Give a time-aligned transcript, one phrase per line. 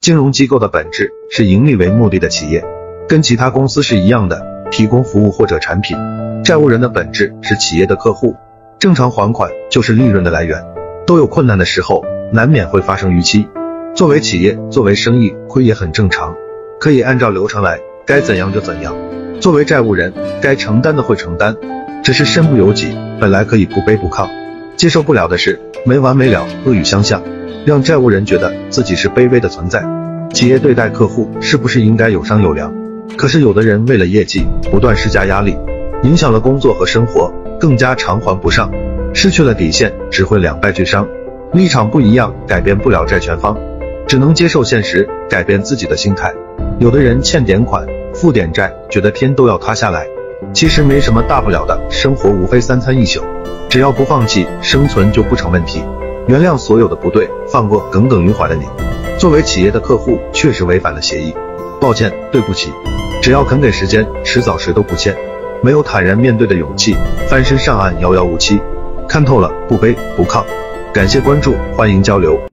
[0.00, 2.64] 金融机构的本质是盈利为目的的企业，
[3.06, 5.94] 跟其他公司是一样的，提供服务或者产品。
[6.42, 8.34] 债务人的本质是企业的客户，
[8.78, 10.64] 正常还款就是利润的来源。
[11.06, 12.02] 都有困难的时候，
[12.32, 13.46] 难免会发生逾期。
[13.94, 16.34] 作为企业，作为生意，亏也很正常，
[16.80, 18.96] 可以按照流程来，该怎样就怎样。
[19.38, 21.54] 作为债务人，该承担的会承担，
[22.02, 24.26] 只是身不由己，本来可以不卑不亢。
[24.80, 27.22] 接受不了的是没完没了，恶语相向。
[27.66, 29.84] 让债务人觉得自己是卑微的存在。
[30.32, 32.72] 企业对待客户是不是应该有商有量？
[33.14, 35.54] 可是有的人为了业绩不断施加压力，
[36.02, 37.30] 影响了工作和生活，
[37.60, 38.72] 更加偿还不上，
[39.12, 41.06] 失去了底线，只会两败俱伤。
[41.52, 43.54] 立场不一样，改变不了债权方，
[44.08, 46.32] 只能接受现实，改变自己的心态。
[46.78, 50.06] 有的人欠点款，付点债，觉得天都要塌下来，
[50.52, 53.22] 其实没什么大不了的，生活无非三餐一宿，
[53.68, 55.84] 只要不放弃，生存就不成问题。
[56.26, 58.64] 原谅所有的不对，放过耿耿于怀的你。
[59.18, 61.34] 作为企业的客户，确实违反了协议，
[61.80, 62.72] 抱歉，对不起。
[63.22, 65.14] 只要肯给时间，迟早谁都不欠。
[65.62, 66.96] 没有坦然面对的勇气，
[67.28, 68.60] 翻身上岸遥遥无期。
[69.06, 70.42] 看透了，不卑不亢。
[70.92, 72.40] 感谢关注，欢迎交流。